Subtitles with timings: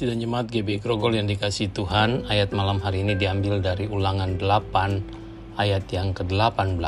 [0.00, 5.60] Sidang Jemaat GB Grogol yang dikasih Tuhan, ayat malam hari ini diambil dari ulangan 8
[5.60, 6.80] ayat yang ke-18.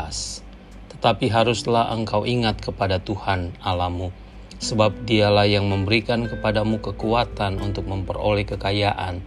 [0.97, 4.17] Tetapi haruslah engkau ingat kepada Tuhan Alamu,
[4.65, 9.21] sebab dialah yang memberikan kepadamu kekuatan untuk memperoleh kekayaan,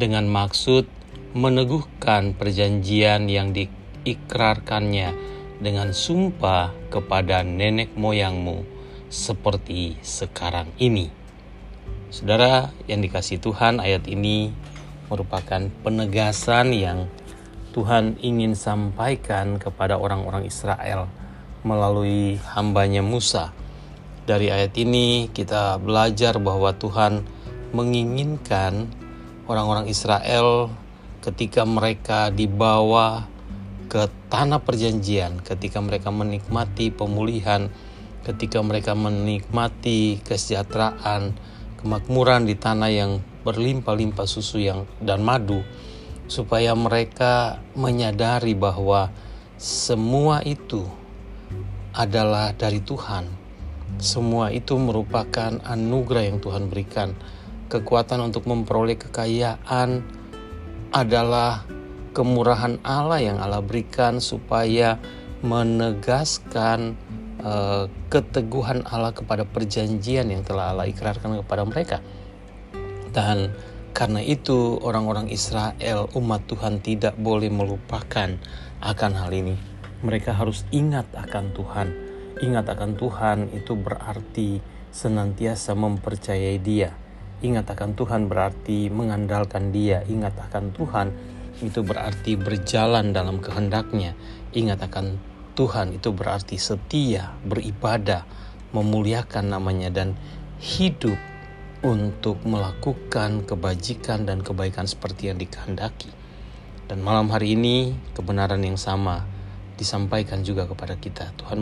[0.00, 0.88] dengan maksud
[1.36, 5.12] meneguhkan perjanjian yang diikrarkannya
[5.60, 8.64] dengan sumpah kepada nenek moyangmu,
[9.12, 11.17] seperti sekarang ini
[12.08, 14.48] Saudara yang dikasih Tuhan, ayat ini
[15.12, 17.04] merupakan penegasan yang
[17.76, 21.04] Tuhan ingin sampaikan kepada orang-orang Israel
[21.68, 23.52] melalui hambanya Musa.
[24.24, 27.28] Dari ayat ini kita belajar bahwa Tuhan
[27.76, 28.88] menginginkan
[29.44, 30.72] orang-orang Israel
[31.20, 33.28] ketika mereka dibawa
[33.92, 37.68] ke tanah perjanjian, ketika mereka menikmati pemulihan,
[38.24, 41.36] ketika mereka menikmati kesejahteraan,
[41.78, 45.62] kemakmuran di tanah yang berlimpah-limpah susu yang dan madu
[46.28, 49.08] supaya mereka menyadari bahwa
[49.56, 50.84] semua itu
[51.96, 53.26] adalah dari Tuhan.
[53.98, 57.16] Semua itu merupakan anugerah yang Tuhan berikan.
[57.72, 60.04] Kekuatan untuk memperoleh kekayaan
[60.92, 61.64] adalah
[62.12, 65.00] kemurahan Allah yang Allah berikan supaya
[65.40, 66.94] menegaskan
[67.42, 71.98] uh, keteguhan Allah kepada perjanjian yang telah Allah ikrarkan kepada mereka.
[73.10, 73.54] Dan
[73.96, 78.30] karena itu orang-orang Israel umat Tuhan tidak boleh melupakan
[78.78, 79.58] akan hal ini.
[80.06, 81.88] Mereka harus ingat akan Tuhan.
[82.38, 84.62] Ingat akan Tuhan itu berarti
[84.94, 86.94] senantiasa mempercayai Dia.
[87.42, 90.06] Ingat akan Tuhan berarti mengandalkan Dia.
[90.06, 91.08] Ingat akan Tuhan
[91.58, 94.14] itu berarti berjalan dalam kehendaknya.
[94.54, 95.18] Ingat akan
[95.58, 98.22] Tuhan itu berarti setia, beribadah,
[98.70, 100.14] memuliakan namanya dan
[100.62, 101.18] hidup
[101.82, 106.14] untuk melakukan kebajikan dan kebaikan seperti yang dikehendaki.
[106.86, 109.26] Dan malam hari ini kebenaran yang sama
[109.74, 111.34] disampaikan juga kepada kita.
[111.34, 111.58] Tuhan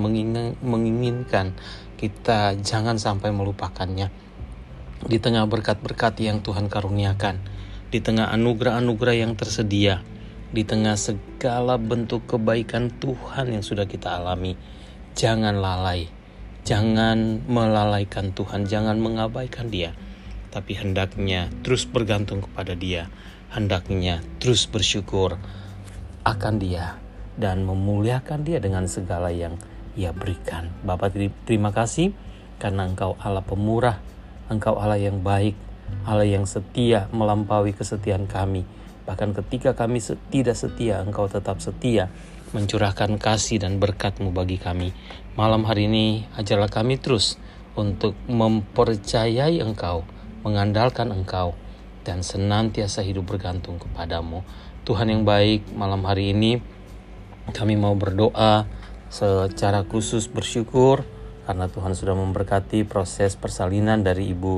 [0.61, 1.57] menginginkan
[1.97, 4.13] kita jangan sampai melupakannya.
[5.09, 7.41] Di tengah berkat-berkat yang Tuhan karuniakan,
[7.89, 10.05] di tengah anugerah-anugerah yang tersedia,
[10.55, 14.55] di tengah segala bentuk kebaikan Tuhan yang sudah kita alami.
[15.17, 16.07] Jangan lalai,
[16.63, 19.97] jangan melalaikan Tuhan, jangan mengabaikan Dia,
[20.53, 23.09] tapi hendaknya terus bergantung kepada Dia,
[23.51, 25.41] hendaknya terus bersyukur
[26.23, 27.01] akan Dia
[27.41, 29.57] dan memuliakan Dia dengan segala yang
[29.97, 30.69] Ia berikan.
[30.85, 31.17] Bapak
[31.49, 32.13] terima kasih
[32.61, 33.97] karena Engkau Allah pemurah,
[34.53, 35.57] Engkau Allah yang baik,
[36.05, 38.69] Allah yang setia melampaui kesetiaan kami
[39.07, 40.03] Bahkan ketika kami
[40.35, 42.11] tidak setia, Engkau tetap setia
[42.51, 44.91] mencurahkan kasih dan berkat-Mu bagi kami.
[45.39, 47.39] Malam hari ini ajarlah kami terus
[47.79, 50.03] untuk mempercayai Engkau,
[50.43, 51.55] mengandalkan Engkau,
[52.03, 54.47] dan senantiasa hidup bergantung kepadamu.
[54.87, 56.63] Tuhan yang baik, malam hari ini
[57.51, 58.67] kami mau berdoa
[59.07, 61.07] secara khusus bersyukur
[61.47, 64.55] karena Tuhan sudah memberkati proses persalinan dari Ibu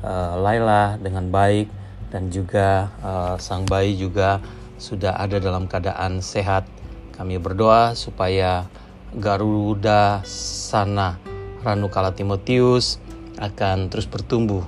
[0.00, 1.79] uh, Laila dengan baik
[2.10, 4.42] dan juga uh, sang bayi juga
[4.76, 6.66] sudah ada dalam keadaan sehat.
[7.14, 8.66] Kami berdoa supaya
[9.14, 11.18] Garuda Sana
[11.60, 13.02] Ranukala Timotius
[13.40, 14.64] akan terus bertumbuh,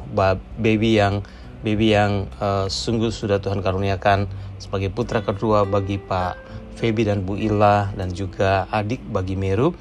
[0.57, 1.25] baby yang
[1.63, 4.27] baby yang uh, sungguh sudah Tuhan karuniakan
[4.59, 6.35] sebagai putra kedua bagi Pak
[6.77, 9.73] Febi dan Bu Ila dan juga adik bagi Meru.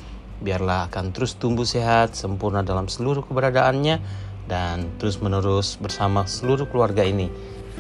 [0.41, 4.01] Biarlah akan terus tumbuh sehat sempurna dalam seluruh keberadaannya
[4.50, 7.29] dan terus menerus bersama seluruh keluarga ini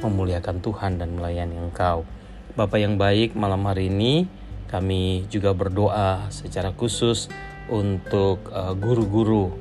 [0.01, 2.03] memuliakan Tuhan dan melayani Engkau.
[2.57, 4.27] Bapak yang baik, malam hari ini
[4.67, 7.31] kami juga berdoa secara khusus
[7.71, 9.51] untuk uh, guru-guru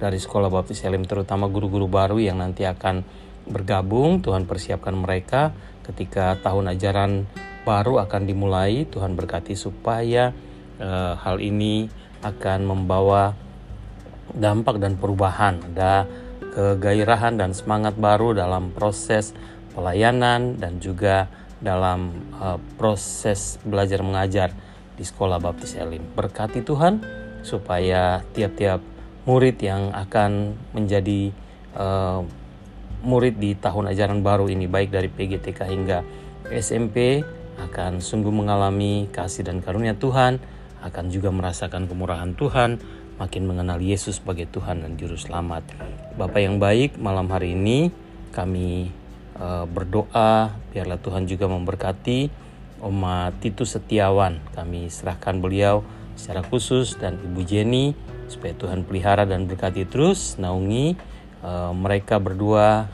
[0.00, 3.04] dari Sekolah Baptis Elim terutama guru-guru baru yang nanti akan
[3.46, 4.24] bergabung.
[4.24, 5.52] Tuhan persiapkan mereka
[5.84, 7.28] ketika tahun ajaran
[7.62, 8.88] baru akan dimulai.
[8.88, 10.32] Tuhan berkati supaya
[10.80, 11.86] uh, hal ini
[12.24, 13.36] akan membawa
[14.30, 16.06] dampak dan perubahan, ada
[16.54, 19.34] kegairahan dan semangat baru dalam proses
[19.74, 21.30] pelayanan dan juga
[21.62, 22.10] dalam
[22.40, 24.50] uh, proses belajar mengajar
[24.96, 26.02] di sekolah Baptis Elim.
[26.16, 27.00] Berkati Tuhan
[27.40, 28.80] supaya tiap-tiap
[29.24, 31.32] murid yang akan menjadi
[31.76, 32.24] uh,
[33.00, 36.04] murid di tahun ajaran baru ini baik dari PGTK hingga
[36.48, 37.24] SMP
[37.60, 40.40] akan sungguh mengalami kasih dan karunia Tuhan,
[40.80, 42.80] akan juga merasakan kemurahan Tuhan,
[43.20, 45.60] makin mengenal Yesus sebagai Tuhan dan Juru Selamat.
[46.16, 47.92] Bapak yang baik, malam hari ini
[48.32, 48.88] kami
[49.36, 52.32] uh, berdoa biarlah Tuhan juga memberkati
[52.80, 54.40] Oma Titus Setiawan.
[54.56, 55.84] Kami serahkan beliau
[56.16, 57.92] secara khusus dan Ibu Jenny
[58.32, 60.96] supaya Tuhan pelihara dan berkati terus naungi
[61.44, 62.88] uh, mereka berdua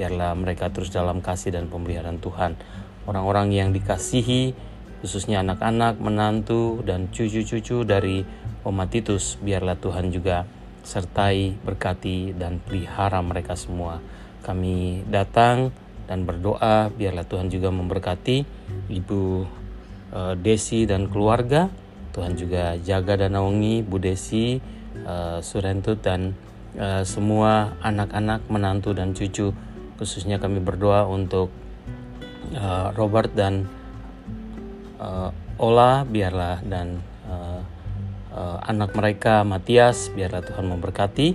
[0.00, 2.56] biarlah mereka terus dalam kasih dan pemeliharaan Tuhan.
[3.04, 4.56] Orang-orang yang dikasihi,
[5.00, 8.24] khususnya anak-anak, menantu, dan cucu-cucu dari
[8.66, 10.48] Oma Titus, biarlah Tuhan juga
[10.86, 13.98] sertai, berkati, dan pelihara mereka semua.
[14.46, 15.74] Kami datang
[16.06, 18.46] dan berdoa, biarlah Tuhan juga memberkati
[18.94, 19.22] Ibu
[20.14, 21.66] uh, Desi dan keluarga.
[22.14, 24.62] Tuhan juga jaga dan naungi Bu Desi,
[25.02, 26.38] uh, Surentut, dan
[26.78, 29.50] uh, semua anak-anak, menantu, dan cucu.
[29.98, 31.48] Khususnya kami berdoa untuk
[32.94, 33.66] Robert dan
[35.00, 37.60] uh, Ola, biarlah dan uh,
[38.32, 41.28] uh, anak mereka Matias, biarlah Tuhan memberkati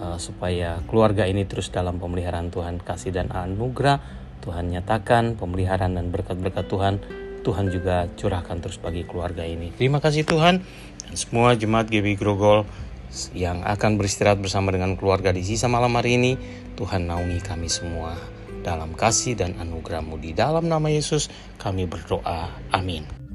[0.00, 4.00] uh, supaya keluarga ini terus dalam pemeliharaan Tuhan, kasih dan anugerah
[4.40, 6.94] Tuhan nyatakan pemeliharaan dan berkat-berkat Tuhan
[7.42, 9.72] Tuhan juga curahkan terus bagi keluarga ini.
[9.72, 10.64] Terima kasih Tuhan
[11.04, 12.66] dan semua jemaat GB Grogol
[13.32, 16.32] yang akan beristirahat bersama dengan keluarga di sisa malam hari ini.
[16.76, 18.37] Tuhan naungi kami semua
[18.68, 22.52] dalam kasih dan anugerahmu di dalam nama Yesus kami berdoa.
[22.76, 23.27] Amin.